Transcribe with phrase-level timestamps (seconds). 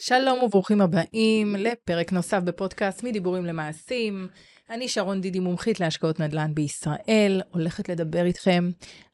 [0.00, 4.28] שלום וברוכים הבאים לפרק נוסף בפודקאסט מדיבורים למעשים.
[4.70, 8.70] אני שרון דידי, מומחית להשקעות נדל"ן בישראל, הולכת לדבר איתכם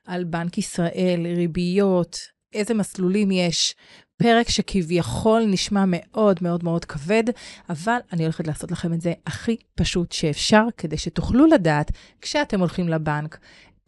[0.06, 2.18] על בנק ישראל, ריביות,
[2.52, 3.74] איזה מסלולים יש.
[4.16, 7.24] פרק שכביכול נשמע מאוד מאוד מאוד כבד,
[7.68, 11.90] אבל אני הולכת לעשות לכם את זה הכי פשוט שאפשר, כדי שתוכלו לדעת,
[12.20, 13.38] כשאתם הולכים לבנק,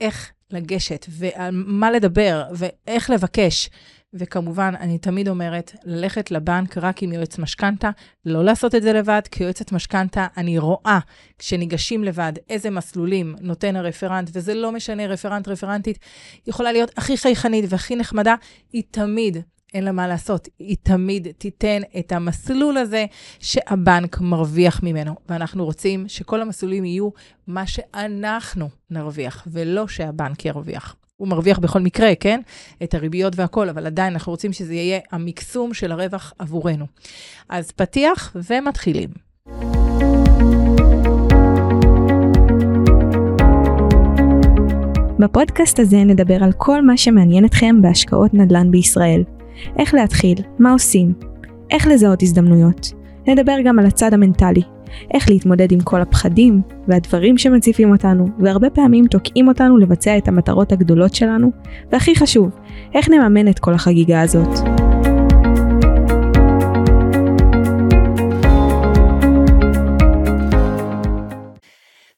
[0.01, 3.71] איך לגשת ועל מה לדבר ואיך לבקש.
[4.19, 7.91] וכמובן, אני תמיד אומרת, ללכת לבנק רק עם יועץ משכנתה,
[8.25, 10.99] לא לעשות את זה לבד, כי יועצת משכנתה, אני רואה
[11.39, 15.99] כשניגשים לבד איזה מסלולים נותן הרפרנט, וזה לא משנה, רפרנט, רפרנטית,
[16.47, 18.35] יכולה להיות הכי חייכנית והכי נחמדה,
[18.73, 19.37] היא תמיד
[19.75, 20.49] אין לה מה לעשות.
[20.59, 23.07] היא תמיד תיתן את המסלול הזה
[23.39, 25.15] שהבנק מרוויח ממנו.
[25.29, 27.09] ואנחנו רוצים שכל המסלולים יהיו
[27.47, 30.97] מה שאנחנו נרוויח, ולא שהבנק ירוויח.
[31.17, 32.41] הוא מרוויח בכל מקרה, כן?
[32.83, 36.87] את הריביות והכול, אבל עדיין אנחנו רוצים שזה יהיה המקסום של הרווח עבורנו.
[37.49, 39.09] אז פתיח ומתחילים.
[45.19, 49.25] בפודקאסט הזה נדבר על כל מה שמעניין אתכם בהשקעות נדל"ן בישראל.
[49.79, 51.15] איך להתחיל, מה עושים,
[51.71, 52.93] איך לזהות הזדמנויות.
[53.27, 54.63] נדבר גם על הצד המנטלי,
[55.15, 60.73] איך להתמודד עם כל הפחדים והדברים שמציפים אותנו, והרבה פעמים תוקעים אותנו לבצע את המטרות
[60.73, 61.51] הגדולות שלנו,
[61.93, 62.51] והכי חשוב,
[62.95, 64.76] איך נממן את כל החגיגה הזאת.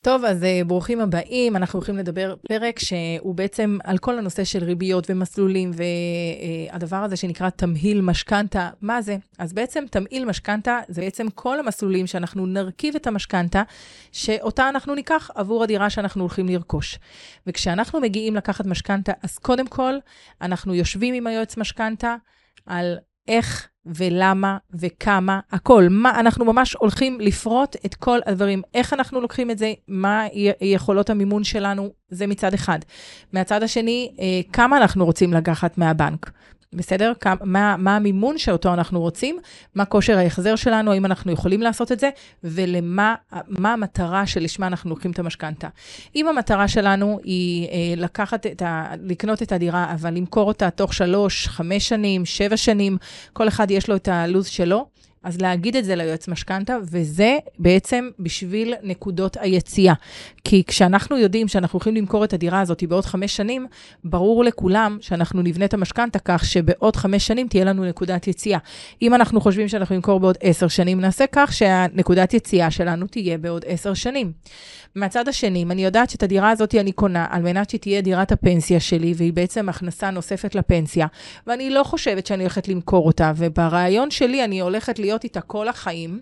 [0.09, 1.56] טוב, אז uh, ברוכים הבאים.
[1.56, 5.70] אנחנו הולכים לדבר פרק שהוא בעצם על כל הנושא של ריביות ומסלולים,
[6.70, 9.17] והדבר uh, הזה שנקרא תמהיל משכנתה, מה זה?
[9.39, 13.62] אז בעצם תמהיל משכנתה זה בעצם כל המסלולים שאנחנו נרכיב את המשכנתה,
[14.12, 16.98] שאותה אנחנו ניקח עבור הדירה שאנחנו הולכים לרכוש.
[17.47, 19.95] וכשאנחנו מגיעים לקחת משכנתה, אז קודם כל,
[20.42, 22.17] אנחנו יושבים עם היועץ משכנתה
[22.67, 22.98] על
[23.29, 25.86] איך ולמה וכמה, הכל.
[25.91, 28.62] מה, אנחנו ממש הולכים לפרוט את כל הדברים.
[28.75, 30.27] איך אנחנו לוקחים את זה, מה
[30.61, 32.79] יכולות המימון שלנו, זה מצד אחד.
[33.33, 36.30] מהצד השני, אה, כמה אנחנו רוצים לקחת מהבנק.
[36.73, 37.12] בסדר?
[37.45, 39.39] מה, מה המימון שאותו אנחנו רוצים,
[39.74, 42.11] מה כושר ההחזר שלנו, האם אנחנו יכולים לעשות את זה,
[42.45, 43.14] ולמה
[43.48, 45.68] מה המטרה שלשמה אנחנו לוקחים את המשכנתה.
[46.17, 48.92] אם המטרה שלנו היא אה, לקחת את ה...
[49.02, 52.96] לקנות את הדירה, אבל למכור אותה תוך שלוש, חמש שנים, שבע שנים,
[53.33, 54.86] כל אחד יש לו את הלו"ז שלו,
[55.28, 59.94] אז להגיד את זה ליועץ משכנתה, וזה בעצם בשביל נקודות היציאה.
[60.44, 63.66] כי כשאנחנו יודעים שאנחנו הולכים למכור את הדירה הזאת בעוד חמש שנים,
[64.05, 68.58] ברור לכולם שאנחנו נבנה את המשכנתה כך שבעוד חמש שנים תהיה לנו נקודת יציאה.
[69.02, 73.64] אם אנחנו חושבים שאנחנו נמכור בעוד עשר שנים, נעשה כך שהנקודת יציאה שלנו תהיה בעוד
[73.66, 74.33] עשר שנים.
[74.95, 78.80] מהצד השני, אם אני יודעת שאת הדירה הזאת אני קונה על מנת שתהיה דירת הפנסיה
[78.80, 81.06] שלי, והיא בעצם הכנסה נוספת לפנסיה,
[81.46, 86.20] ואני לא חושבת שאני הולכת למכור אותה, וברעיון שלי אני הולכת להיות איתה כל החיים,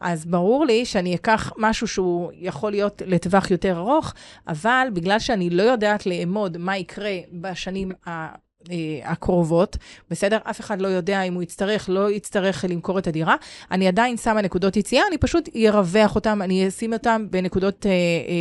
[0.00, 4.14] אז ברור לי שאני אקח משהו שהוא יכול להיות לטווח יותר ארוך,
[4.48, 8.34] אבל בגלל שאני לא יודעת לאמוד מה יקרה בשנים ה...
[8.70, 9.76] אה, הקרובות,
[10.10, 10.38] בסדר?
[10.42, 13.36] אף אחד לא יודע אם הוא יצטרך, לא יצטרך למכור את הדירה.
[13.70, 17.96] אני עדיין שמה נקודות יציאה, אני פשוט ארווח אותם, אני אשים אותם בנקודות אה, אה,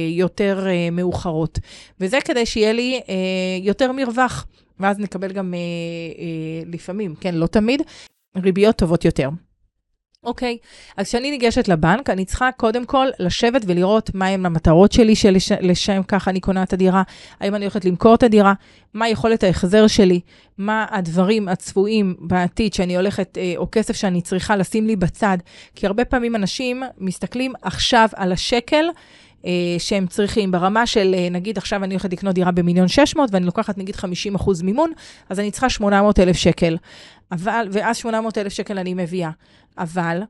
[0.10, 1.60] יותר אה, מאוחרות.
[2.00, 3.16] וזה כדי שיהיה לי אה,
[3.62, 4.48] יותר מרווח,
[4.80, 7.82] ואז נקבל גם אה, אה, לפעמים, כן, לא תמיד,
[8.38, 9.30] ריביות טובות יותר.
[10.24, 10.58] אוקיי,
[10.98, 16.28] אז כשאני ניגשת לבנק, אני צריכה קודם כל לשבת ולראות מהם המטרות שלי, שלשם כך
[16.28, 17.04] אני קונה את הדירה,
[17.40, 18.54] האם אני הולכת למכור את הדירה,
[18.94, 20.20] מה יכולת ההחזר שלי,
[20.58, 25.38] מה הדברים הצפויים בעתיד שאני הולכת, אה, או כסף שאני צריכה לשים לי בצד,
[25.76, 28.86] כי הרבה פעמים אנשים מסתכלים עכשיו על השקל,
[29.46, 33.46] אה, שהם צריכים ברמה של, אה, נגיד עכשיו אני הולכת לקנות דירה במיליון 600 ואני
[33.46, 34.92] לוקחת נגיד 50 אחוז מימון,
[35.30, 36.78] אז אני צריכה 800 אלף שקל.
[37.32, 39.32] אבל, ואז 800 אלף שקל אני מביאה.
[39.78, 40.22] אבל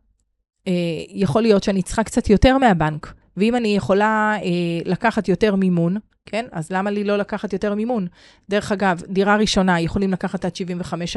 [0.67, 0.73] אה,
[1.09, 3.13] יכול להיות שאני צריכה קצת יותר מהבנק.
[3.39, 4.49] ואם אני יכולה אה,
[4.85, 6.45] לקחת יותר מימון, כן?
[6.51, 8.07] אז למה לי לא לקחת יותר מימון?
[8.49, 10.51] דרך אגב, דירה ראשונה יכולים לקחת עד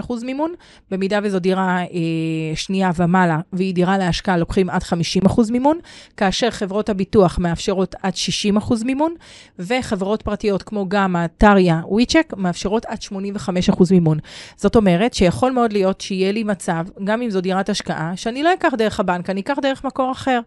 [0.01, 0.55] 75% מימון,
[0.91, 1.87] במידה וזו דירה אה,
[2.55, 5.79] שנייה ומעלה והיא דירה להשקעה, לוקחים עד 50% מימון,
[6.17, 8.13] כאשר חברות הביטוח מאפשרות עד
[8.59, 9.15] 60% מימון,
[9.59, 14.19] וחברות פרטיות כמו גמא, טריה, וויצ'ק, מאפשרות עד 85% מימון.
[14.57, 18.55] זאת אומרת שיכול מאוד להיות שיהיה לי מצב, גם אם זו דירת השקעה, שאני לא
[18.55, 20.41] אקח דרך הבנק, אני אקח דרך מקור אחר.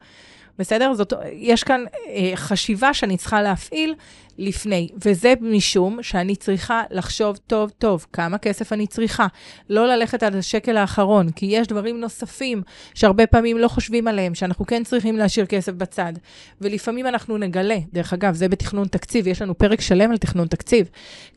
[0.59, 0.93] בסדר?
[0.93, 3.95] זאת, יש כאן אה, חשיבה שאני צריכה להפעיל
[4.37, 9.27] לפני, וזה משום שאני צריכה לחשוב טוב טוב כמה כסף אני צריכה.
[9.69, 12.61] לא ללכת עד השקל האחרון, כי יש דברים נוספים
[12.93, 16.13] שהרבה פעמים לא חושבים עליהם, שאנחנו כן צריכים להשאיר כסף בצד.
[16.61, 20.89] ולפעמים אנחנו נגלה, דרך אגב, זה בתכנון תקציב, יש לנו פרק שלם על תכנון תקציב,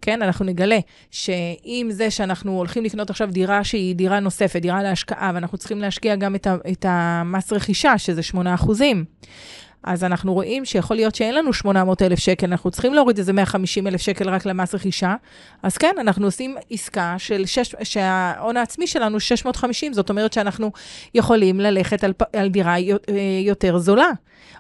[0.03, 0.23] כן?
[0.23, 0.79] אנחנו נגלה
[1.11, 6.17] שאם זה שאנחנו הולכים לקנות עכשיו דירה שהיא דירה נוספת, דירה להשקעה, ואנחנו צריכים להשקיע
[6.17, 9.05] גם את, ה, את המס רכישה, שזה 8 אחוזים.
[9.85, 13.87] אז אנחנו רואים שיכול להיות שאין לנו 800 אלף שקל, אנחנו צריכים להוריד איזה 150
[13.87, 15.15] אלף שקל רק למס רכישה.
[15.63, 20.73] אז כן, אנחנו עושים עסקה של שש, שההון העצמי שלנו 650, זאת אומרת שאנחנו
[21.15, 22.81] יכולים ללכת על, על דירה אה,
[23.43, 24.11] יותר זולה.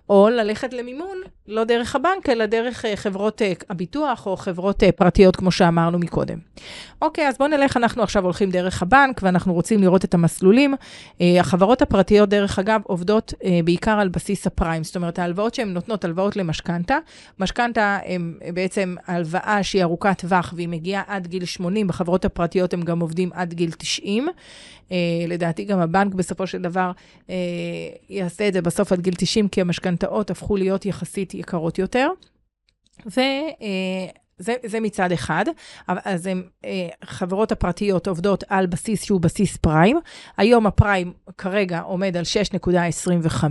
[0.08, 1.16] או ללכת למימון,
[1.48, 6.38] לא דרך הבנק, אלא דרך uh, חברות uh, הביטוח או חברות פרטיות, כמו שאמרנו מקודם.
[7.02, 10.74] אוקיי, אז בואו נלך, אנחנו עכשיו הולכים דרך הבנק, ואנחנו רוצים לראות את המסלולים.
[11.20, 16.36] החברות הפרטיות, דרך אגב, עובדות בעיקר על בסיס הפריים, זאת אומרת, ההלוואות שהן נותנות, הלוואות
[16.36, 16.98] למשכנתה.
[17.38, 22.82] משכנתה הן בעצם הלוואה שהיא ארוכת טווח, והיא מגיעה עד גיל 80, בחברות הפרטיות הם
[22.82, 24.28] גם עובדים עד גיל 90.
[24.28, 24.92] Uh,
[25.28, 26.90] לדעתי גם הבנק בסופו של דבר
[27.26, 27.30] uh,
[28.08, 32.08] יעשה את זה בסוף עד גיל 90, כי המשכנתאות הפכו להיות יחסית יקרות יותר.
[33.06, 33.20] ו...
[33.20, 35.44] Uh, זה, זה מצד אחד,
[35.88, 36.42] אז הם,
[37.04, 39.98] חברות הפרטיות עובדות על בסיס שהוא בסיס פריים.
[40.36, 42.24] היום הפריים כרגע עומד על
[43.32, 43.44] 6.25,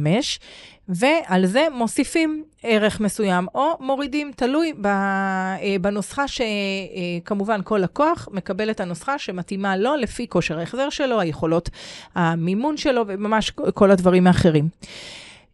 [0.89, 4.73] ועל זה מוסיפים ערך מסוים, או מורידים, תלוי
[5.81, 11.69] בנוסחה שכמובן כל לקוח מקבל את הנוסחה שמתאימה לו לפי כושר ההחזר שלו, היכולות
[12.15, 14.69] המימון שלו וממש כל הדברים האחרים.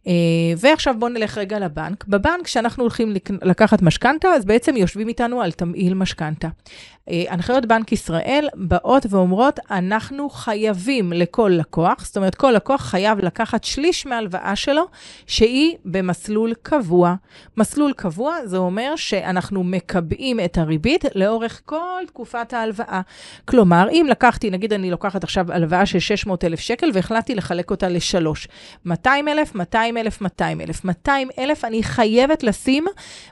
[0.04, 0.08] Uh,
[0.56, 2.04] ועכשיו בואו נלך רגע לבנק.
[2.08, 6.48] בבנק, כשאנחנו הולכים לקחת משכנתה, אז בעצם יושבים איתנו על תמהיל משכנתה.
[6.48, 13.18] Uh, הנחיות בנק ישראל באות ואומרות, אנחנו חייבים לכל לקוח, זאת אומרת, כל לקוח חייב
[13.18, 14.82] לקחת שליש מהלוואה שלו,
[15.26, 17.14] שהיא במסלול קבוע.
[17.56, 23.00] מסלול קבוע, זה אומר שאנחנו מקבעים את הריבית לאורך כל תקופת ההלוואה.
[23.44, 28.48] כלומר, אם לקחתי, נגיד אני לוקחת עכשיו הלוואה של 600,000 שקל והחלטתי לחלק אותה לשלוש.
[28.84, 29.54] 200,000,
[29.94, 30.84] 200,000, 200,000.
[30.84, 32.86] 200,000 אני חייבת לשים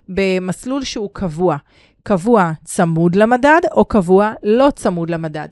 [0.09, 1.56] במסלול שהוא קבוע.
[2.03, 5.49] קבוע צמוד למדד או קבוע לא צמוד למדד.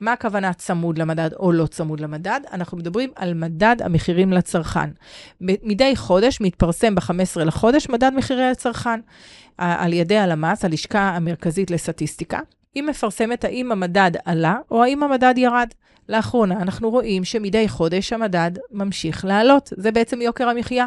[0.00, 2.40] מה הכוונה צמוד למדד או לא צמוד למדד?
[2.52, 4.90] אנחנו מדברים על מדד המחירים לצרכן.
[5.40, 9.00] מדי חודש מתפרסם ב-15 לחודש מדד מחירי הצרכן
[9.58, 12.40] על ידי הלמ"ס, הלשכה המרכזית לסטטיסטיקה.
[12.74, 15.68] היא מפרסמת האם המדד עלה או האם המדד ירד.
[16.10, 19.72] לאחרונה אנחנו רואים שמדי חודש המדד ממשיך לעלות.
[19.76, 20.86] זה בעצם יוקר המחיה.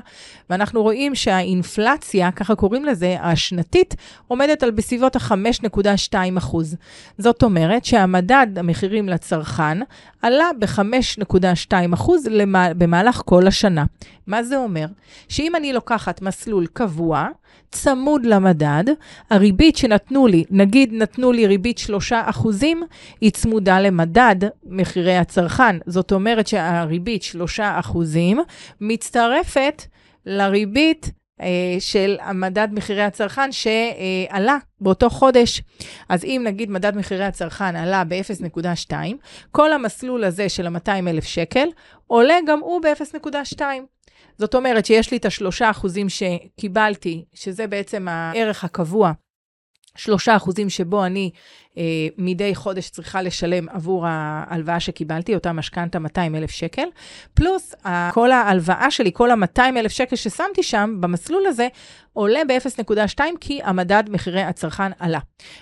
[0.50, 3.96] ואנחנו רואים שהאינפלציה, ככה קוראים לזה, השנתית,
[4.28, 6.76] עומדת על בסביבות ה-5.2 אחוז.
[7.18, 9.78] זאת אומרת שהמדד המחירים לצרכן
[10.22, 12.28] עלה ב-5.2 אחוז
[12.78, 13.86] במהלך כל השנה.
[14.28, 14.86] מה זה אומר?
[15.30, 17.28] שאם אני לוקחת מסלול קבוע,
[17.72, 18.84] צמוד למדד,
[19.30, 22.84] הריבית שנתנו לי, נגיד נתנו לי ריבית 3 אחוזים,
[23.22, 24.36] היא צמודה למדד
[24.66, 25.76] מחירי הצרכן.
[25.86, 28.40] זאת אומרת שהריבית 3 אחוזים
[28.82, 29.84] מצטרפת
[30.26, 31.12] לריבית
[31.80, 35.62] של המדד מחירי הצרכן שעלה באותו חודש.
[36.10, 38.94] אז אם נגיד מדד מחירי הצרכן עלה ב-0.2,
[39.52, 41.68] כל המסלול הזה של ה-200,000 שקל
[42.08, 43.62] עולה גם הוא ב-0.2.
[44.38, 49.12] זאת אומרת שיש לי את השלושה אחוזים שקיבלתי, שזה בעצם הערך הקבוע,
[49.98, 51.32] שלושה אחוזים שבו אני
[51.78, 51.84] אה,
[52.18, 56.88] מדי חודש צריכה לשלם עבור ההלוואה שקיבלתי, אותה משכנתה 200 אלף שקל,
[57.34, 57.76] פלוס
[58.14, 61.68] כל ההלוואה שלי, כל ה-200 אלף שקל ששמתי שם במסלול הזה,
[62.14, 65.20] עולה ב-0.2 כי המדד מחירי הצרכן עלה.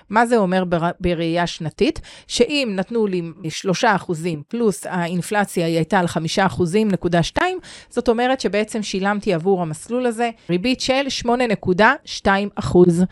[0.09, 0.89] מה זה אומר בר...
[0.99, 2.01] בראייה שנתית?
[2.27, 7.40] שאם נתנו לי 3 אחוזים פלוס האינפלציה היא הייתה על 5 אחוזים נקודה 2,
[7.89, 13.03] זאת אומרת שבעצם שילמתי עבור המסלול הזה ריבית של 8.2 אחוז.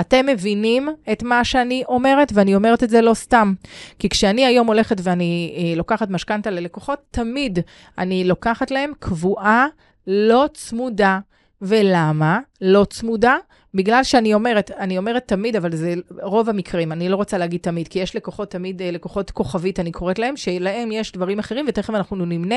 [0.00, 3.54] אתם מבינים את מה שאני אומרת, ואני אומרת את זה לא סתם.
[3.98, 7.58] כי כשאני היום הולכת ואני אה, לוקחת משכנתה ללקוחות, תמיד
[7.98, 9.66] אני לוקחת להם קבועה
[10.06, 11.18] לא צמודה.
[11.62, 13.36] ולמה לא צמודה?
[13.74, 17.88] בגלל שאני אומרת, אני אומרת תמיד, אבל זה רוב המקרים, אני לא רוצה להגיד תמיד,
[17.88, 21.94] כי יש לקוחות תמיד, אה, לקוחות כוכבית, אני קוראת להם, שלהם יש דברים אחרים, ותכף
[21.94, 22.56] אנחנו נמנה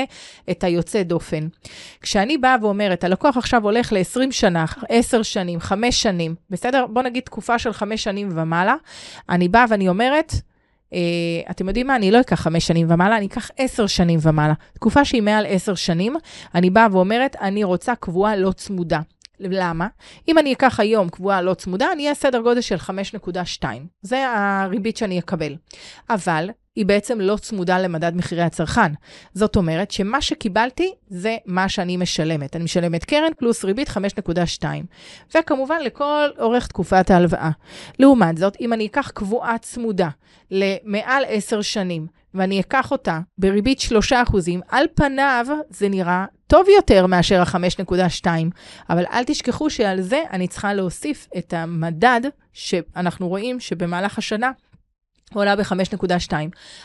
[0.50, 1.48] את היוצא דופן.
[2.00, 6.86] כשאני באה ואומרת, הלקוח עכשיו הולך ל-20 שנה, 10 שנים, 5 שנים, בסדר?
[6.86, 8.74] בוא נגיד תקופה של 5 שנים ומעלה,
[9.28, 10.32] אני באה ואני אומרת,
[10.92, 11.96] Uh, אתם יודעים מה?
[11.96, 14.54] אני לא אקח חמש שנים ומעלה, אני אקח עשר שנים ומעלה.
[14.74, 16.16] תקופה שהיא מעל עשר שנים,
[16.54, 19.00] אני באה ואומרת, אני רוצה קבועה לא צמודה.
[19.50, 19.86] למה?
[20.28, 23.64] אם אני אקח היום קבועה לא צמודה, אני אהיה סדר גודל של 5.2.
[24.02, 25.56] זה הריבית שאני אקבל.
[26.10, 28.92] אבל היא בעצם לא צמודה למדד מחירי הצרכן.
[29.34, 32.56] זאת אומרת שמה שקיבלתי זה מה שאני משלמת.
[32.56, 34.64] אני משלמת קרן פלוס ריבית 5.2.
[35.34, 37.50] וכמובן לכל אורך תקופת ההלוואה.
[37.98, 40.08] לעומת זאת, אם אני אקח קבועה צמודה
[40.50, 44.12] למעל 10 שנים, ואני אקח אותה בריבית 3
[44.68, 48.26] על פניו זה נראה טוב יותר מאשר ה-5.2,
[48.90, 52.20] אבל אל תשכחו שעל זה אני צריכה להוסיף את המדד
[52.52, 54.50] שאנחנו רואים שבמהלך השנה
[55.34, 56.32] עולה ב-5.2.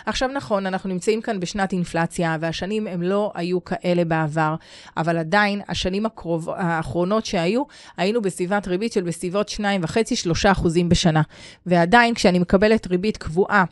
[0.06, 4.56] עכשיו נכון, אנחנו נמצאים כאן בשנת אינפלציה, והשנים הם לא היו כאלה בעבר,
[4.98, 7.64] אבל עדיין, השנים הקרוב, האחרונות שהיו,
[7.98, 11.22] היינו בסביבת ריבית של בסביבות 2.5-3 אחוזים בשנה.
[11.66, 13.64] ועדיין, כשאני מקבלת ריבית קבועה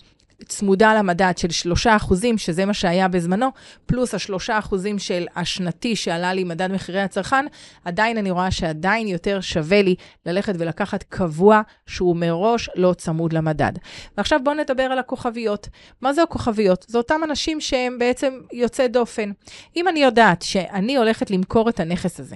[0.48, 3.48] צמודה למדד של 3 אחוזים, שזה מה שהיה בזמנו,
[3.86, 7.46] פלוס השלושה אחוזים של השנתי שעלה לי מדד מחירי הצרכן,
[7.86, 13.74] עדיין אני רואה שעדיין יותר שווה לי ללכת ולקחת קבוע שהוא מראש לא צמוד למדד.
[14.18, 15.68] ועכשיו בואו נדבר על הכוכביות.
[16.02, 16.86] מה זה הכוכביות?
[16.88, 19.32] זה אותם אנשים שהם בעצם יוצאי דופן.
[19.76, 22.36] אם אני יודעת שאני הולכת למכור את הנכס הזה,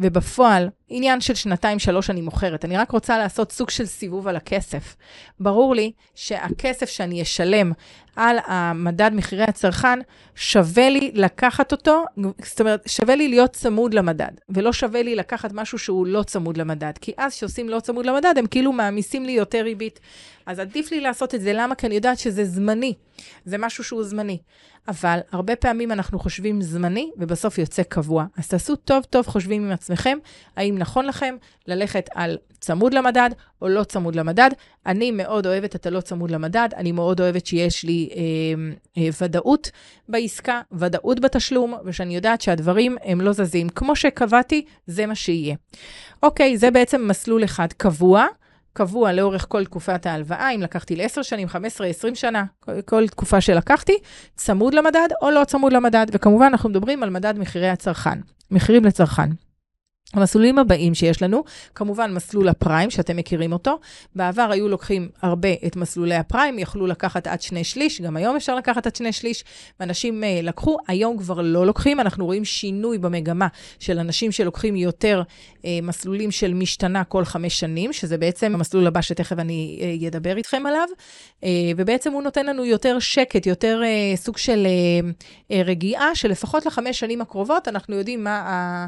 [0.00, 4.96] ובפועל, עניין של שנתיים-שלוש אני מוכרת, אני רק רוצה לעשות סוג של סיבוב על הכסף.
[5.40, 7.72] ברור לי שהכסף שאני אשלם
[8.20, 9.98] על המדד מחירי הצרכן,
[10.34, 12.04] שווה לי לקחת אותו,
[12.44, 16.56] זאת אומרת, שווה לי להיות צמוד למדד, ולא שווה לי לקחת משהו שהוא לא צמוד
[16.56, 20.00] למדד, כי אז כשעושים לא צמוד למדד, הם כאילו מעמיסים לי יותר ריבית.
[20.46, 21.74] אז עדיף לי לעשות את זה, למה?
[21.74, 22.94] כי אני יודעת שזה זמני,
[23.44, 24.38] זה משהו שהוא זמני.
[24.88, 28.24] אבל הרבה פעמים אנחנו חושבים זמני, ובסוף יוצא קבוע.
[28.38, 30.18] אז תעשו טוב טוב חושבים עם עצמכם,
[30.56, 31.36] האם נכון לכם
[31.66, 33.30] ללכת על צמוד למדד
[33.62, 34.50] או לא צמוד למדד.
[34.86, 39.70] אני מאוד אוהבת את הלא צמוד למדד, אני מאוד אוהבת שיש לי אה, אה, ודאות
[40.08, 43.68] בעסקה, ודאות בתשלום, ושאני יודעת שהדברים הם לא זזים.
[43.68, 45.56] כמו שקבעתי, זה מה שיהיה.
[46.22, 48.26] אוקיי, זה בעצם מסלול אחד קבוע.
[48.72, 53.40] קבוע לאורך כל תקופת ההלוואה, אם לקחתי ל-10 שנים, 15, 20 שנה, כל, כל תקופה
[53.40, 53.92] שלקחתי,
[54.36, 56.06] צמוד למדד או לא צמוד למדד.
[56.12, 58.18] וכמובן, אנחנו מדברים על מדד מחירי הצרכן,
[58.50, 59.30] מחירים לצרכן.
[60.14, 63.78] המסלולים הבאים שיש לנו, כמובן מסלול הפריים, שאתם מכירים אותו.
[64.14, 68.54] בעבר היו לוקחים הרבה את מסלולי הפריים, יכלו לקחת עד שני שליש, גם היום אפשר
[68.54, 69.44] לקחת עד שני שליש,
[69.80, 72.00] ואנשים uh, לקחו, היום כבר לא לוקחים.
[72.00, 73.46] אנחנו רואים שינוי במגמה
[73.78, 75.22] של אנשים שלוקחים יותר
[75.56, 80.36] uh, מסלולים של משתנה כל חמש שנים, שזה בעצם המסלול הבא שתכף אני uh, אדבר
[80.36, 80.88] איתכם עליו,
[81.40, 81.44] uh,
[81.76, 86.98] ובעצם הוא נותן לנו יותר שקט, יותר uh, סוג של uh, uh, רגיעה, שלפחות לחמש
[86.98, 88.80] שנים הקרובות אנחנו יודעים מה ה...
[88.80, 88.86] אה,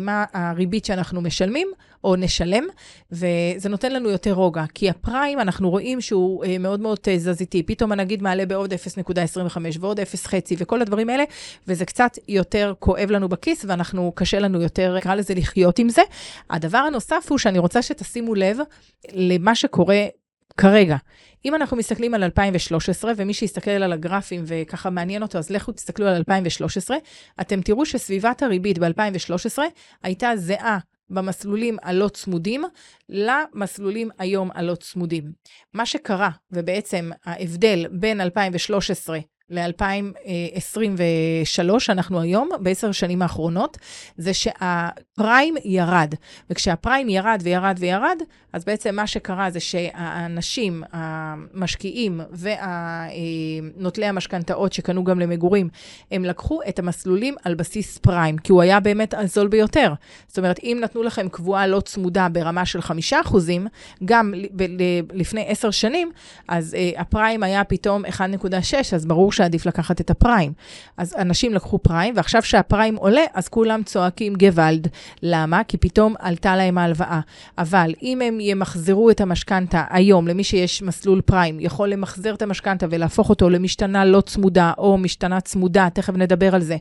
[0.00, 1.68] מה הריבית שאנחנו משלמים
[2.04, 2.64] או נשלם,
[3.12, 4.64] וזה נותן לנו יותר רוגע.
[4.74, 7.62] כי הפריים, אנחנו רואים שהוא אה, מאוד מאוד תזזיתי.
[7.62, 8.78] פתאום הנגיד מעלה בעוד 0.25
[9.80, 11.24] ועוד 0.5 וכל הדברים האלה,
[11.68, 16.02] וזה קצת יותר כואב לנו בכיס, ואנחנו, קשה לנו יותר, נקרא לזה, לחיות עם זה.
[16.50, 18.58] הדבר הנוסף הוא שאני רוצה שתשימו לב
[19.12, 20.06] למה שקורה
[20.56, 20.96] כרגע.
[21.44, 26.06] אם אנחנו מסתכלים על 2013, ומי שיסתכל על הגרפים וככה מעניין אותו, אז לכו תסתכלו
[26.06, 26.96] על 2013,
[27.40, 29.58] אתם תראו שסביבת הריבית ב-2013
[30.02, 30.78] הייתה זהה
[31.10, 32.64] במסלולים הלא צמודים
[33.08, 35.32] למסלולים היום הלא צמודים.
[35.74, 39.18] מה שקרה, ובעצם ההבדל בין 2013
[39.50, 43.78] ל-2023, אנחנו היום, בעשר השנים האחרונות,
[44.16, 46.14] זה שהפריים ירד.
[46.50, 48.18] וכשהפריים ירד וירד וירד,
[48.52, 52.20] אז בעצם מה שקרה זה שהאנשים, המשקיעים
[53.76, 55.68] ונוטלי המשכנתאות שקנו גם למגורים,
[56.10, 59.92] הם לקחו את המסלולים על בסיס פריים, כי הוא היה באמת הזול ביותר.
[60.28, 63.66] זאת אומרת, אם נתנו לכם קבועה לא צמודה ברמה של חמישה אחוזים,
[64.04, 64.34] גם
[65.12, 66.12] לפני עשר שנים,
[66.48, 68.10] אז uh, הפריים היה פתאום 1.6,
[68.94, 70.52] אז ברור שעדיף לקחת את הפריים.
[70.96, 74.88] אז אנשים לקחו פריים, ועכשיו שהפריים עולה, אז כולם צועקים גוואלד.
[75.22, 75.64] למה?
[75.64, 77.20] כי פתאום עלתה להם ההלוואה.
[77.58, 82.86] אבל אם הם ימחזרו את המשכנתה היום, למי שיש מסלול פריים, יכול למחזר את המשכנתה
[82.90, 86.76] ולהפוך אותו למשתנה לא צמודה, או משתנה צמודה, תכף נדבר על זה.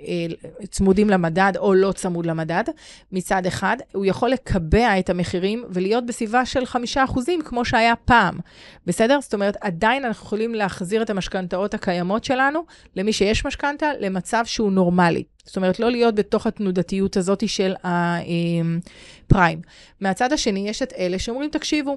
[0.00, 0.26] אה,
[0.70, 2.64] צמודים למדד או לא צמוד למדד,
[3.12, 8.38] מצד אחד, הוא יכול לקבע את המחירים ולהיות בסביבה של חמישה אחוזים, כמו שהיה פעם,
[8.86, 9.20] בסדר?
[9.20, 12.64] זאת אומרת, עדיין אנחנו יכולים להחזיר את המשכנתאות הקיימות שלנו,
[12.96, 15.22] למי שיש משכנתה, למצב שהוא נורמלי.
[15.44, 19.60] זאת אומרת, לא להיות בתוך התנודתיות הזאת של הפריים.
[20.00, 21.96] מהצד השני, יש את אלה שאומרים, תקשיבו,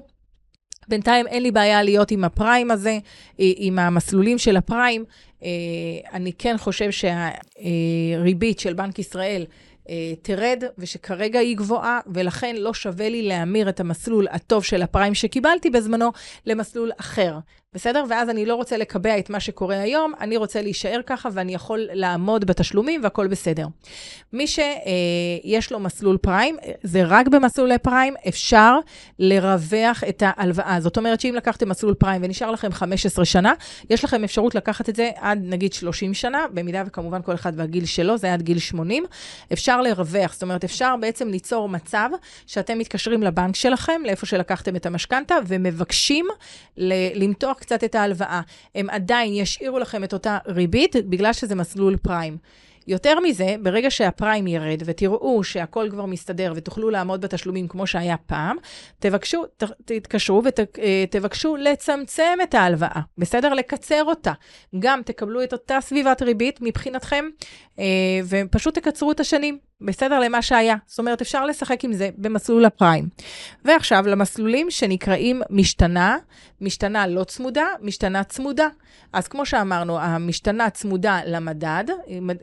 [0.88, 2.98] בינתיים אין לי בעיה להיות עם הפריים הזה,
[3.40, 5.04] אה, עם המסלולים של הפריים.
[5.42, 5.48] אה,
[6.12, 9.44] אני כן חושב שהריבית של בנק ישראל
[9.88, 15.14] אה, תרד, ושכרגע היא גבוהה, ולכן לא שווה לי להמיר את המסלול הטוב של הפריים
[15.14, 16.12] שקיבלתי בזמנו
[16.46, 17.38] למסלול אחר.
[17.74, 18.04] בסדר?
[18.08, 21.88] ואז אני לא רוצה לקבע את מה שקורה היום, אני רוצה להישאר ככה ואני יכול
[21.92, 23.66] לעמוד בתשלומים והכול בסדר.
[24.32, 28.78] מי שיש לו מסלול פריים, זה רק במסלולי פריים, אפשר
[29.18, 30.80] לרווח את ההלוואה.
[30.80, 33.52] זאת אומרת שאם לקחתם מסלול פריים ונשאר לכם 15 שנה,
[33.90, 37.84] יש לכם אפשרות לקחת את זה עד נגיד 30 שנה, במידה וכמובן כל אחד והגיל
[37.84, 39.04] שלו, זה עד גיל 80.
[39.52, 42.08] אפשר לרווח, זאת אומרת, אפשר בעצם ליצור מצב
[42.46, 46.26] שאתם מתקשרים לבנק שלכם, לאיפה שלקחתם את המשכנתה, ומבקשים
[47.14, 48.40] למתוח קצת את ההלוואה.
[48.74, 52.36] הם עדיין ישאירו לכם את אותה ריבית, בגלל שזה מסלול פריים.
[52.86, 58.56] יותר מזה, ברגע שהפריים ירד ותראו שהכל כבר מסתדר ותוכלו לעמוד בתשלומים כמו שהיה פעם,
[58.98, 63.54] תבקשו, ת, תתקשרו ותבקשו לצמצם את ההלוואה, בסדר?
[63.54, 64.32] לקצר אותה.
[64.78, 67.24] גם תקבלו את אותה סביבת ריבית מבחינתכם,
[67.78, 67.84] אה,
[68.28, 69.58] ופשוט תקצרו את השנים.
[69.84, 70.76] בסדר למה שהיה.
[70.86, 73.08] זאת אומרת, אפשר לשחק עם זה במסלול הפריים.
[73.64, 76.16] ועכשיו למסלולים שנקראים משתנה,
[76.60, 78.68] משתנה לא צמודה, משתנה צמודה.
[79.12, 81.84] אז כמו שאמרנו, המשתנה צמודה למדד,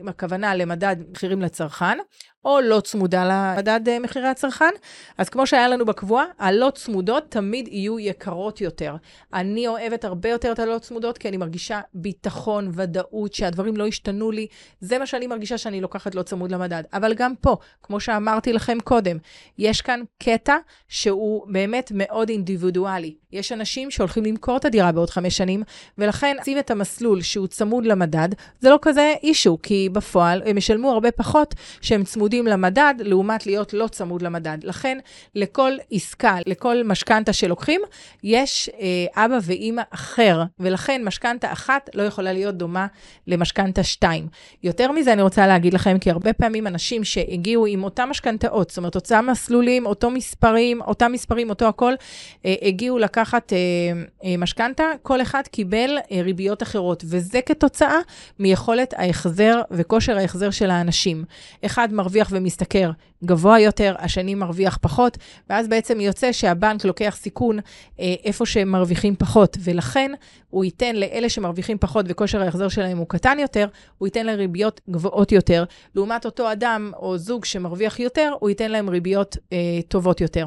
[0.08, 1.98] הכוונה למדד מחירים לצרכן,
[2.44, 4.70] או לא צמודה למדד אה, מחירי הצרכן.
[5.18, 8.96] אז כמו שהיה לנו בקבועה, הלא צמודות תמיד יהיו יקרות יותר.
[9.34, 14.30] אני אוהבת הרבה יותר את הלא צמודות, כי אני מרגישה ביטחון, ודאות, שהדברים לא השתנו
[14.30, 14.46] לי.
[14.80, 16.82] זה מה שאני מרגישה שאני לוקחת לא צמוד למדד.
[16.92, 19.16] אבל גם פה, כמו שאמרתי לכם קודם,
[19.58, 20.56] יש כאן קטע
[20.88, 23.14] שהוא באמת מאוד אינדיבידואלי.
[23.32, 25.62] יש אנשים שהולכים למכור את הדירה בעוד חמש שנים,
[25.98, 28.28] ולכן שים את המסלול שהוא צמוד למדד,
[28.60, 33.72] זה לא כזה אישו, כי בפועל הם ישלמו הרבה פחות שהם צמודים למדד, לעומת להיות
[33.74, 34.58] לא צמוד למדד.
[34.62, 34.98] לכן,
[35.34, 37.80] לכל עסקה, לכל משכנתה שלוקחים,
[38.22, 42.86] יש אה, אבא ואימא אחר, ולכן משכנתה אחת לא יכולה להיות דומה
[43.26, 44.26] למשכנתה שתיים.
[44.62, 48.78] יותר מזה אני רוצה להגיד לכם, כי הרבה פעמים אנשים שהגיעו עם אותם משכנתאות, זאת
[48.78, 51.92] אומרת, אותם מסלולים, אותו מספרים, אותם מספרים, אותו הכל,
[52.44, 53.00] אה, הגיעו.
[53.00, 53.58] לקחת אה,
[54.24, 57.98] אה, משכנתה, כל אחד קיבל אה, ריביות אחרות, וזה כתוצאה
[58.38, 61.24] מיכולת ההחזר וכושר ההחזר של האנשים.
[61.66, 62.90] אחד מרוויח ומשתכר
[63.24, 65.18] גבוה יותר, השני מרוויח פחות,
[65.50, 67.58] ואז בעצם יוצא שהבנק לוקח סיכון
[68.00, 70.12] אה, איפה שהם מרוויחים פחות, ולכן
[70.50, 74.80] הוא ייתן לאלה שמרוויחים פחות וכושר ההחזר שלהם הוא קטן יותר, הוא ייתן להם ריביות
[74.90, 75.64] גבוהות יותר.
[75.94, 79.58] לעומת אותו אדם או זוג שמרוויח יותר, הוא ייתן להם ריביות אה,
[79.88, 80.46] טובות יותר.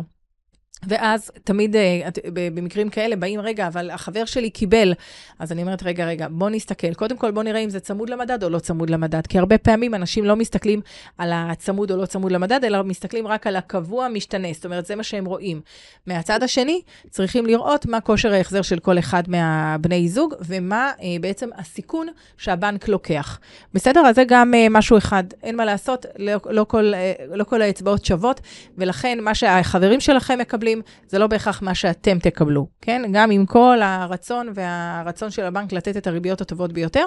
[0.88, 4.94] ואז תמיד אה, במקרים כאלה באים, רגע, אבל החבר שלי קיבל.
[5.40, 6.94] אז אני אומרת, רגע, רגע, בוא נסתכל.
[6.94, 9.28] קודם כל, בוא נראה אם זה צמוד למדד או לא צמוד למדד.
[9.28, 10.82] כי הרבה פעמים אנשים לא מסתכלים
[11.18, 14.48] על הצמוד או לא צמוד למדד, אלא מסתכלים רק על הקבוע משתנה.
[14.54, 15.62] זאת אומרת, זה מה שהם רואים.
[16.08, 21.50] מהצד השני, צריכים לראות מה כושר ההחזר של כל אחד מהבני זוג, ומה אה, בעצם
[21.58, 23.40] הסיכון שהבנק לוקח.
[23.74, 24.02] בסדר?
[24.02, 25.24] אז זה גם אה, משהו אחד.
[25.44, 28.42] אין מה לעשות, לא, לא, כל, אה, לא כל האצבעות שוות,
[28.78, 33.02] ולכן מה שהחברים שלכם מקבלים, מקבלים, זה לא בהכרח מה שאתם תקבלו, כן?
[33.14, 37.06] גם עם כל הרצון והרצון של הבנק לתת את הריביות הטובות ביותר.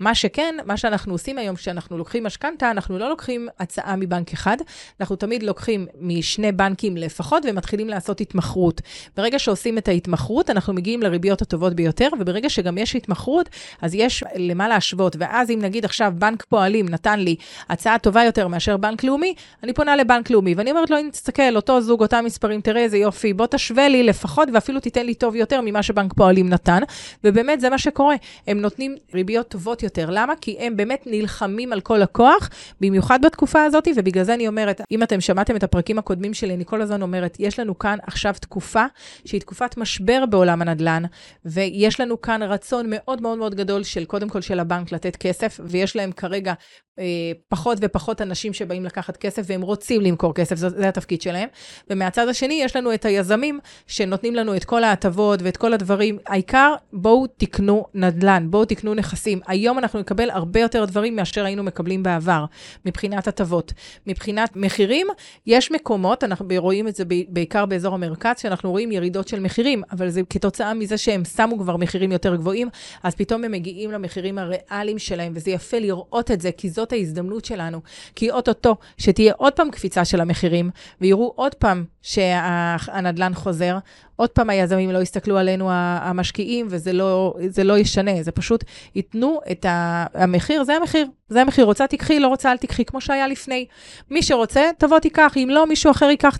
[0.00, 4.56] מה שכן, מה שאנחנו עושים היום, כשאנחנו לוקחים משכנתה, אנחנו לא לוקחים הצעה מבנק אחד,
[5.00, 8.80] אנחנו תמיד לוקחים משני בנקים לפחות ומתחילים לעשות התמחרות.
[9.16, 13.48] ברגע שעושים את ההתמחרות, אנחנו מגיעים לריביות הטובות ביותר, וברגע שגם יש התמחרות,
[13.82, 15.16] אז יש למה להשוות.
[15.18, 17.36] ואז אם נגיד עכשיו בנק פועלים נתן לי
[17.68, 21.56] הצעה טובה יותר מאשר בנק לאומי, אני פונה לבנק לאומי, ואני אומרת לו, אם תסתכל,
[21.56, 25.36] אותו זוג, אותם מספרים, תראה איזה יופי, בוא תשווה לי לפחות, ואפילו תיתן לי טוב
[25.36, 26.82] יותר ממה שבנק פועלים נתן.
[27.24, 28.16] ובאמת, זה מה שקורה.
[28.46, 30.10] הם נותנים ריביות טובות יותר.
[30.10, 30.32] למה?
[30.40, 35.02] כי הם באמת נלחמים על כל הכוח, במיוחד בתקופה הזאת, ובגלל זה אני אומרת, אם
[35.02, 38.84] אתם שמעתם את הפרקים הקודמים שלי, אני כל הזמן אומרת, יש לנו כאן עכשיו תקופה
[39.24, 41.02] שהיא תקופת משבר בעולם הנדל"ן,
[41.44, 45.60] ויש לנו כאן רצון מאוד מאוד מאוד גדול של, קודם כל, של הבנק לתת כסף,
[45.64, 46.52] ויש להם כרגע
[46.98, 47.04] אה,
[47.48, 51.48] פחות ופחות אנשים שבאים לקחת כסף, והם רוצים למכור כסף, זה, זה התפקיד שלהם.
[51.90, 56.18] ומהצד השני, יש לנו את היזמים שנותנים לנו את כל ההטבות ואת כל הדברים.
[56.26, 59.40] העיקר, בואו תקנו נדל"ן, בואו תקנו נכסים.
[59.46, 62.44] היום אנחנו נקבל הרבה יותר דברים מאשר היינו מקבלים בעבר,
[62.86, 63.72] מבחינת הטבות.
[64.06, 65.06] מבחינת מחירים,
[65.46, 70.08] יש מקומות, אנחנו רואים את זה בעיקר באזור המרכז, שאנחנו רואים ירידות של מחירים, אבל
[70.08, 72.68] זה כתוצאה מזה שהם שמו כבר מחירים יותר גבוהים,
[73.02, 77.44] אז פתאום הם מגיעים למחירים הריאליים שלהם, וזה יפה לראות את זה, כי זאת ההזדמנות
[77.44, 77.80] שלנו.
[78.14, 82.71] כי אוטוטו, שתהיה עוד פעם קפיצה של המחירים, ויראו עוד פעם שה...
[82.88, 83.78] הנדל"ן חוזר,
[84.16, 89.66] עוד פעם היזמים לא יסתכלו עלינו המשקיעים, וזה לא, לא ישנה, זה פשוט ייתנו את
[89.68, 91.64] המחיר, זה המחיר, זה המחיר.
[91.64, 93.66] רוצה תיקחי, לא רוצה אל תיקחי, כמו שהיה לפני.
[94.10, 96.38] מי שרוצה, תבוא תיקח, אם לא, מישהו אחר ייקח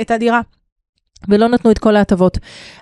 [0.00, 0.40] את הדירה.
[1.28, 2.38] ולא נתנו את כל ההטבות.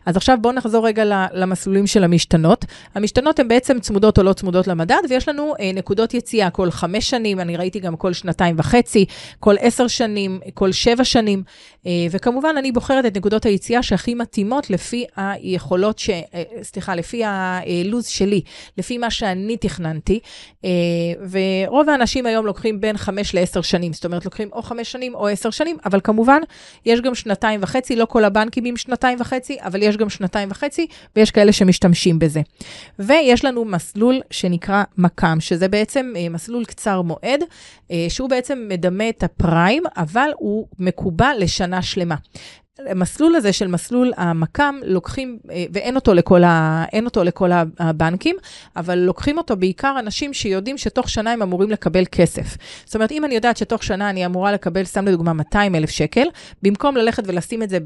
[0.07, 2.65] אז עכשיו בואו נחזור רגע למסלולים של המשתנות.
[2.95, 7.11] המשתנות הן בעצם צמודות או לא צמודות למדד, ויש לנו אה, נקודות יציאה כל חמש
[7.11, 9.05] שנים, אני ראיתי גם כל שנתיים וחצי,
[9.41, 11.43] כל עשר שנים, כל שבע שנים,
[11.87, 17.23] אה, וכמובן אני בוחרת את נקודות היציאה שהכי מתאימות לפי היכולות, ש, אה, סליחה, לפי
[17.25, 18.41] הלו"ז שלי,
[18.79, 20.21] לפי מה שאני תכננתי,
[20.65, 20.71] אה,
[21.31, 25.29] ורוב האנשים היום לוקחים בין חמש לעשר שנים, זאת אומרת לוקחים או חמש שנים או
[25.29, 26.41] עשר שנים, אבל כמובן,
[26.87, 30.87] יש גם שנתיים וחצי, לא כל הבנקים עם שנתיים וחצי, אבל יש גם שנתיים וחצי,
[31.17, 32.41] ויש כאלה שמשתמשים בזה.
[32.99, 37.41] ויש לנו מסלול שנקרא מקאם, שזה בעצם אה, מסלול קצר מועד,
[37.91, 42.17] אה, שהוא בעצם מדמה את הפריים, אבל הוא מקובע לשנה שלמה.
[42.79, 48.37] המסלול הזה של מסלול המק"מ, לוקחים, אה, ואין אותו לכל, ה, אותו לכל הבנקים,
[48.77, 52.57] אבל לוקחים אותו בעיקר אנשים שיודעים שתוך שנה הם אמורים לקבל כסף.
[52.85, 56.27] זאת אומרת, אם אני יודעת שתוך שנה אני אמורה לקבל, סתם לדוגמה, 200 אלף שקל,
[56.63, 57.79] במקום ללכת ולשים את זה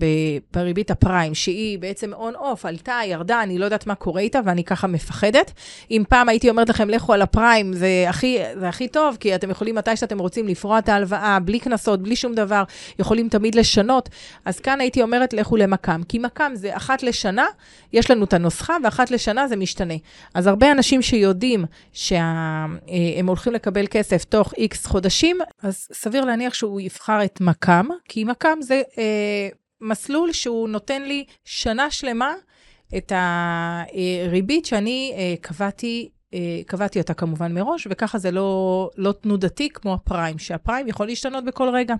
[0.52, 4.86] בריבית הפריים, שהיא בעצם און-אוף, עלתה, ירדה, אני לא יודעת מה קורה איתה, ואני ככה
[4.86, 5.52] מפחדת.
[5.90, 9.50] אם פעם הייתי אומרת לכם, לכו על הפריים, זה הכי, זה הכי טוב, כי אתם
[9.50, 12.62] יכולים מתי שאתם רוצים לפרוע את ההלוואה, בלי קנסות, בלי שום דבר,
[12.98, 14.08] יכולים תמיד לשנות.
[14.44, 17.46] אז כאן הייתי אומרת, לכו למקם, כי מקם זה אחת לשנה,
[17.92, 19.94] יש לנו את הנוסחה, ואחת לשנה זה משתנה.
[20.34, 26.54] אז הרבה אנשים שיודעים שהם אה, הולכים לקבל כסף תוך איקס חודשים, אז סביר להניח
[26.54, 29.48] שהוא יבחר את מקם, כי מקם זה אה,
[29.80, 32.34] מסלול שהוא נותן לי שנה שלמה
[32.96, 39.68] את הריבית שאני אה, קבעתי אה, קבעתי אותה כמובן מראש, וככה זה לא, לא תנודתי
[39.68, 41.94] כמו הפריים, שהפריים יכול להשתנות בכל רגע.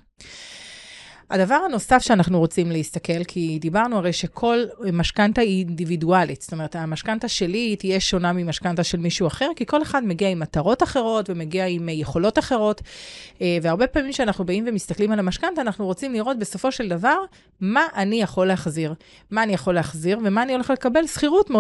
[1.30, 7.28] הדבר הנוסף שאנחנו רוצים להסתכל, כי דיברנו הרי שכל משכנתה היא אינדיבידואלית, זאת אומרת, המשכנתה
[7.28, 11.66] שלי תהיה שונה ממשכנתה של מישהו אחר, כי כל אחד מגיע עם מטרות אחרות ומגיע
[11.66, 12.80] עם יכולות אחרות,
[13.42, 17.16] אה, והרבה פעמים כשאנחנו באים ומסתכלים על המשכנתה, אנחנו רוצים לראות בסופו של דבר
[17.60, 18.94] מה אני יכול להחזיר.
[19.30, 21.50] מה אני יכול להחזיר ומה אני הולך לקבל שכירות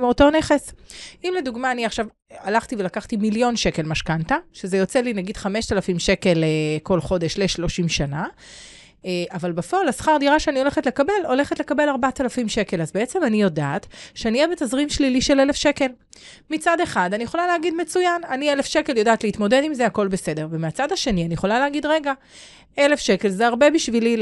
[0.00, 0.72] מאותו נכס.
[1.24, 6.44] אם לדוגמה, אני עכשיו הלכתי ולקחתי מיליון שקל משכנתה, שזה יוצא לי נגיד 5,000 שקל
[6.44, 8.28] אה, כל חודש ל-30 שנה, אה,
[9.32, 12.80] אבל בפועל, השכר דירה שאני הולכת לקבל, הולכת לקבל 4,000 שקל.
[12.80, 15.86] אז בעצם אני יודעת שאני אהיה בתזרים שלילי של 1,000 שקל.
[16.50, 20.46] מצד אחד, אני יכולה להגיד, מצוין, אני 1,000 שקל יודעת להתמודד עם זה, הכל בסדר.
[20.50, 22.12] ומהצד השני, אני יכולה להגיד, רגע,
[22.78, 24.16] אלף שקל זה הרבה בשבילי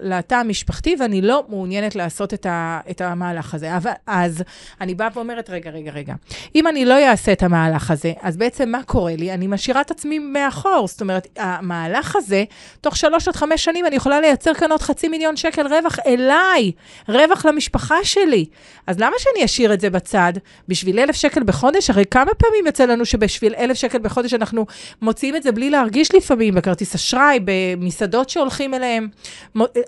[0.00, 3.76] לתא המשפחתי, ואני לא מעוניינת לעשות את, ה, את המהלך הזה.
[3.76, 4.42] אבל אז
[4.80, 6.14] אני באה ואומרת, רגע, רגע, רגע,
[6.54, 9.32] אם אני לא אעשה את המהלך הזה, אז בעצם מה קורה לי?
[9.32, 10.88] אני משאירה את עצמי מאחור.
[10.88, 12.44] זאת אומרת, המהלך הזה,
[12.80, 16.72] תוך שלוש עד חמש שנים אני יכולה לייצר כאן עוד חצי מיליון שקל רווח אליי,
[17.08, 18.46] רווח למשפחה שלי.
[18.86, 20.32] אז למה שאני אשאיר את זה בצד?
[20.68, 21.90] בשביל אלף שקל בחודש?
[21.90, 24.66] הרי כמה פעמים יוצא לנו שבשביל אלף שקל בחודש אנחנו
[25.02, 27.38] מוציאים את זה בלי להרגיש לפעמים, בכרטיס אשראי,
[27.78, 29.08] מסעדות שהולכים אליהם.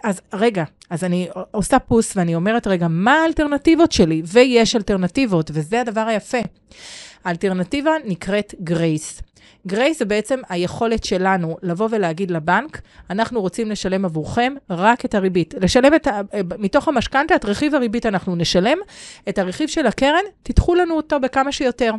[0.05, 4.23] אז רגע, אז אני עושה פוס ואני אומרת, רגע, מה האלטרנטיבות שלי?
[4.25, 6.39] ויש אלטרנטיבות, וזה הדבר היפה.
[7.25, 9.23] האלטרנטיבה נקראת גרייס.
[9.67, 15.55] גרייס זה בעצם היכולת שלנו לבוא ולהגיד לבנק, אנחנו רוצים לשלם עבורכם רק את הריבית.
[15.61, 16.21] לשלם את ה...
[16.59, 18.79] מתוך המשכנתה, את רכיב הריבית אנחנו נשלם,
[19.29, 21.93] את הרכיב של הקרן, תדחו לנו אותו בכמה שיותר.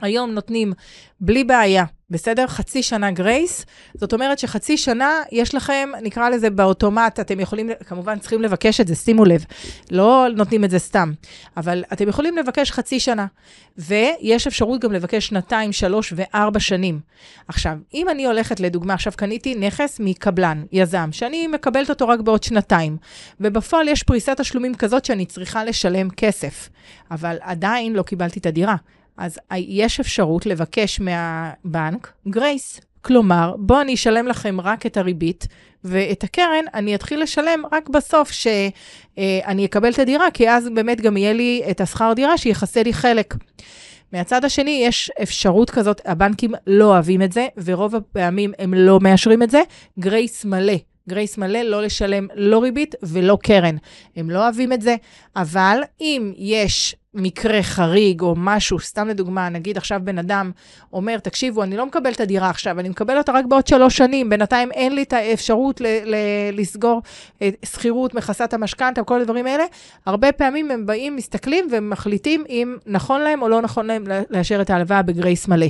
[0.00, 0.72] היום נותנים
[1.20, 2.46] בלי בעיה בסדר?
[2.46, 3.66] חצי שנה גרייס.
[3.94, 8.86] זאת אומרת שחצי שנה יש לכם, נקרא לזה באוטומט, אתם יכולים, כמובן צריכים לבקש את
[8.86, 9.44] זה, שימו לב,
[9.90, 11.12] לא נותנים את זה סתם,
[11.56, 13.26] אבל אתם יכולים לבקש חצי שנה,
[13.78, 17.00] ויש אפשרות גם לבקש שנתיים, שלוש וארבע שנים.
[17.48, 22.42] עכשיו, אם אני הולכת, לדוגמה, עכשיו קניתי נכס מקבלן, יזם, שאני מקבלת אותו רק בעוד
[22.42, 22.96] שנתיים,
[23.40, 26.68] ובפועל יש פריסת תשלומים כזאת שאני צריכה לשלם כסף,
[27.10, 28.76] אבל עדיין לא קיבלתי את הדירה.
[29.16, 32.80] אז יש אפשרות לבקש מהבנק גרייס.
[33.02, 35.46] כלומר, בואו אני אשלם לכם רק את הריבית,
[35.84, 38.72] ואת הקרן אני אתחיל לשלם רק בסוף שאני
[39.62, 42.92] אה, אקבל את הדירה, כי אז באמת גם יהיה לי את השכר דירה שיכסה לי
[42.92, 43.34] חלק.
[44.12, 49.42] מהצד השני, יש אפשרות כזאת, הבנקים לא אוהבים את זה, ורוב הפעמים הם לא מאשרים
[49.42, 49.62] את זה,
[49.98, 50.74] גרייס מלא.
[51.08, 53.76] גרייס מלא, לא לשלם לא ריבית ולא קרן.
[54.16, 54.96] הם לא אוהבים את זה,
[55.36, 60.50] אבל אם יש מקרה חריג או משהו, סתם לדוגמה, נגיד עכשיו בן אדם
[60.92, 64.30] אומר, תקשיבו, אני לא מקבל את הדירה עכשיו, אני מקבל אותה רק בעוד שלוש שנים,
[64.30, 67.02] בינתיים אין לי את האפשרות ל- ל- לסגור
[67.42, 69.64] אה, שכירות, מכסת המשכנתה, כל הדברים האלה,
[70.06, 74.70] הרבה פעמים הם באים, מסתכלים ומחליטים אם נכון להם או לא נכון להם לאשר את
[74.70, 75.66] ההלוואה בגרייס מלא.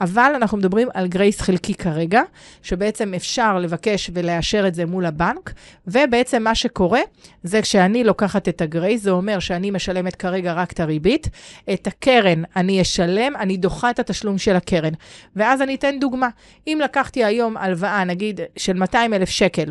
[0.00, 2.22] אבל אנחנו מדברים על גרייס חלקי כרגע,
[2.62, 5.52] שבעצם אפשר לבקש ולאשר את זה מול הבנק,
[5.86, 7.00] ובעצם מה שקורה,
[7.42, 11.28] זה כשאני לוקחת את הגרייס, זה אומר שאני משלמת כרגע רק את הריבית,
[11.72, 14.92] את הקרן אני אשלם, אני דוחה את התשלום של הקרן.
[15.36, 16.28] ואז אני אתן דוגמה.
[16.66, 19.70] אם לקחתי היום הלוואה, נגיד, של 200 אלף שקל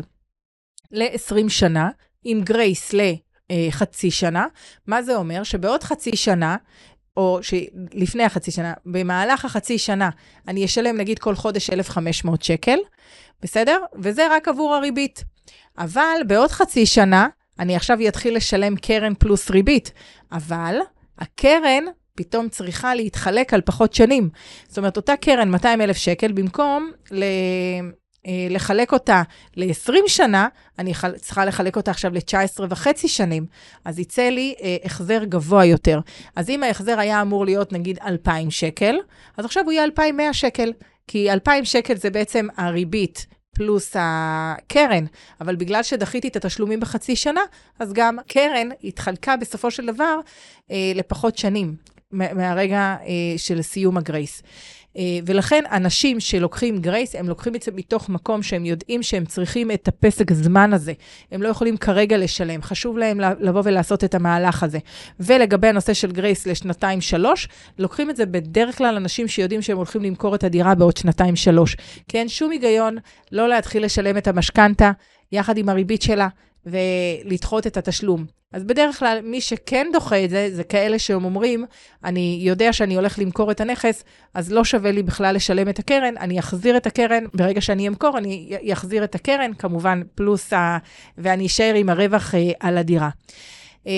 [0.92, 1.90] ל-20 שנה,
[2.24, 2.94] עם גרייס
[3.50, 4.46] לחצי שנה.
[4.86, 5.42] מה זה אומר?
[5.42, 6.56] שבעוד חצי שנה,
[7.16, 10.10] או שלפני החצי שנה, במהלך החצי שנה,
[10.48, 12.78] אני אשלם נגיד כל חודש 1,500 שקל,
[13.42, 13.78] בסדר?
[13.94, 15.24] וזה רק עבור הריבית.
[15.78, 19.92] אבל בעוד חצי שנה, אני עכשיו אתחיל לשלם קרן פלוס ריבית,
[20.32, 20.78] אבל
[21.18, 24.30] הקרן פתאום צריכה להתחלק על פחות שנים.
[24.68, 27.24] זאת אומרת, אותה קרן, 200 אלף שקל, במקום ל...
[28.26, 29.22] אה, לחלק אותה
[29.56, 30.48] ל-20 שנה,
[30.78, 33.46] אני צריכה לחלק אותה עכשיו ל-19 וחצי שנים,
[33.84, 36.00] אז יצא לי אה, החזר גבוה יותר.
[36.36, 38.96] אז אם ההחזר היה אמור להיות נגיד 2,000 שקל,
[39.36, 40.72] אז עכשיו הוא יהיה 2,100 שקל,
[41.06, 45.04] כי 2,000 שקל זה בעצם הריבית פלוס הקרן,
[45.40, 47.40] אבל בגלל שדחיתי את התשלומים בחצי שנה,
[47.78, 50.20] אז גם קרן התחלקה בסופו של דבר
[50.70, 51.76] אה, לפחות שנים
[52.12, 54.42] מהרגע אה, של סיום הגרייס.
[54.96, 59.70] אה, ולכן אנשים שלוקחים גרייס, הם לוקחים את זה מתוך מקום שהם יודעים שהם צריכים
[59.70, 60.92] את הפסק זמן הזה.
[61.32, 64.78] הם לא יכולים כרגע לשלם, חשוב להם לבוא ולעשות את המהלך הזה.
[65.20, 70.34] ולגבי הנושא של גרייס לשנתיים-שלוש, לוקחים את זה בדרך כלל אנשים שיודעים שהם הולכים למכור
[70.34, 71.76] את הדירה בעוד שנתיים-שלוש.
[72.08, 72.96] כי אין שום היגיון
[73.32, 74.90] לא להתחיל לשלם את המשכנתה
[75.32, 76.28] יחד עם הריבית שלה,
[76.66, 78.24] ולדחות את התשלום.
[78.52, 81.64] אז בדרך כלל, מי שכן דוחה את זה, זה כאלה שהם אומרים,
[82.04, 86.16] אני יודע שאני הולך למכור את הנכס, אז לא שווה לי בכלל לשלם את הקרן,
[86.20, 90.78] אני אחזיר את הקרן, ברגע שאני אמכור, אני אחזיר את הקרן, כמובן, פלוס ה...
[91.18, 93.10] ואני אשאר עם הרווח אה, על הדירה.
[93.86, 93.88] Uh,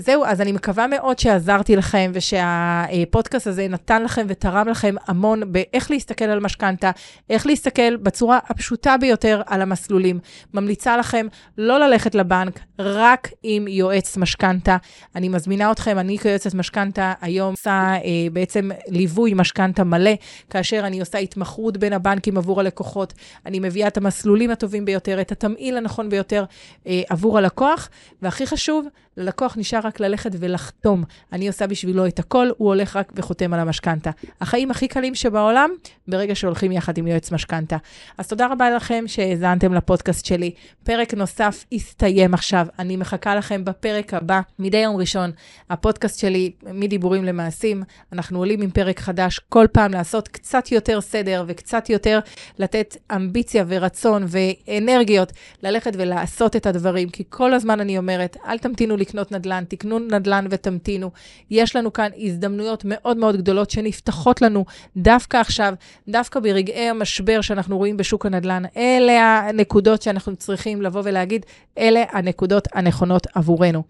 [0.00, 5.90] זהו, אז אני מקווה מאוד שעזרתי לכם ושהפודקאסט הזה נתן לכם ותרם לכם המון באיך
[5.90, 6.90] להסתכל על משכנתה,
[7.30, 10.18] איך להסתכל בצורה הפשוטה ביותר על המסלולים.
[10.54, 11.26] ממליצה לכם
[11.58, 14.76] לא ללכת לבנק, רק עם יועץ משכנתה.
[15.16, 20.14] אני מזמינה אתכם, אני כיועצת משכנתה היום עושה uh, בעצם ליווי משכנתה מלא,
[20.50, 23.12] כאשר אני עושה התמחרות בין הבנקים עבור הלקוחות.
[23.46, 26.44] אני מביאה את המסלולים הטובים ביותר, את התמהיל הנכון ביותר
[26.84, 27.88] uh, עבור הלקוח,
[28.22, 31.04] והכי חשוב, ללקוח נשאר רק ללכת ולחתום.
[31.32, 34.10] אני עושה בשבילו את הכל, הוא הולך רק וחותם על המשכנתה.
[34.40, 35.70] החיים הכי קלים שבעולם,
[36.08, 37.76] ברגע שהולכים יחד עם יועץ משכנתה.
[38.18, 40.50] אז תודה רבה לכם שהאזנתם לפודקאסט שלי.
[40.84, 45.30] פרק נוסף הסתיים עכשיו, אני מחכה לכם בפרק הבא, מדי יום ראשון.
[45.70, 51.44] הפודקאסט שלי, מדיבורים למעשים, אנחנו עולים עם פרק חדש, כל פעם לעשות קצת יותר סדר
[51.46, 52.18] וקצת יותר
[52.58, 58.96] לתת אמביציה ורצון ואנרגיות ללכת ולעשות את הדברים, כי כל הזמן אני אומרת, אל תמתינו
[59.04, 61.10] לקנות נדל"ן, תקנו נדל"ן ותמתינו.
[61.50, 64.64] יש לנו כאן הזדמנויות מאוד מאוד גדולות שנפתחות לנו
[64.96, 65.74] דווקא עכשיו,
[66.08, 68.62] דווקא ברגעי המשבר שאנחנו רואים בשוק הנדל"ן.
[68.76, 71.46] אלה הנקודות שאנחנו צריכים לבוא ולהגיד,
[71.78, 73.82] אלה הנקודות הנכונות עבורנו.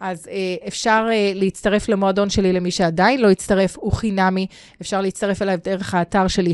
[0.00, 4.46] אז אה, אפשר אה, להצטרף למועדון שלי למי שעדיין לא הצטרף, הוא חינמי.
[4.82, 6.52] אפשר להצטרף אליו דרך האתר שלי,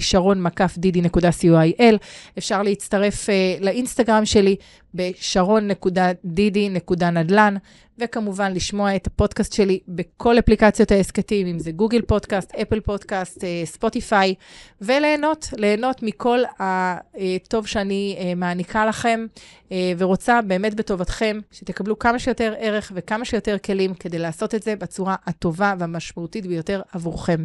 [0.76, 1.96] דידי.co.il.
[2.38, 4.56] אפשר להצטרף אה, לאינסטגרם שלי,
[4.94, 7.56] בשרון.דידי.נדל"ן,
[7.98, 13.62] וכמובן לשמוע את הפודקאסט שלי בכל אפליקציות ההסכתים, אם זה גוגל פודקאסט, אפל פודקאסט, אה,
[13.64, 14.34] ספוטיפיי,
[14.80, 19.26] וליהנות, ליהנות מכל הטוב שאני אה, מעניקה לכם,
[19.72, 24.76] אה, ורוצה באמת בטובתכם, שתקבלו כמה שיותר ערך וכמה שיותר כלים כדי לעשות את זה
[24.76, 27.44] בצורה הטובה והמשמעותית ביותר עבורכם.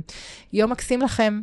[0.53, 1.41] יום מקסים לכם.